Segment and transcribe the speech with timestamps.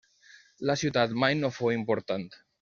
[0.69, 2.27] La ciutat mai no fou important.